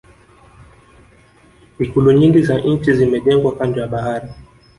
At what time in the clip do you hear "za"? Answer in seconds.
2.41-2.57